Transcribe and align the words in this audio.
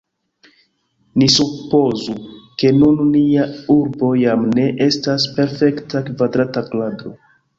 Ni 1.23 1.27
supozu, 1.33 2.15
ke 2.63 2.71
nun 2.77 3.03
nia 3.11 3.45
urbo 3.75 4.09
jam 4.23 4.49
ne 4.57 4.65
estas 4.87 5.29
perfekta 5.37 6.05
kvadrata 6.11 6.67
krado. 6.73 7.17